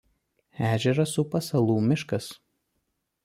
Ežerą 0.69 1.05
supa 1.11 1.43
Salų 1.49 1.77
miškas. 1.91 2.31